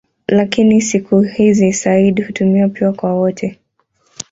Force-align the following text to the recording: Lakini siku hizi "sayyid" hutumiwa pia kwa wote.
Lakini 0.27 0.81
siku 0.81 1.21
hizi 1.21 1.73
"sayyid" 1.73 2.27
hutumiwa 2.27 2.69
pia 2.69 2.91
kwa 2.91 3.13
wote. 3.13 3.59